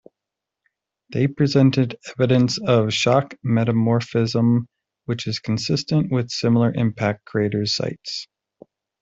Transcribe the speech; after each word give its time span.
They 1.11 1.27
presented 1.27 1.99
evidence 2.09 2.57
of 2.59 2.91
shock 2.91 3.35
metamorphism, 3.43 4.67
which 5.05 5.27
is 5.27 5.37
consistent 5.37 6.11
with 6.11 6.31
similar 6.31 6.73
impact 6.73 7.23
crater 7.25 7.67
sites. 7.67 8.27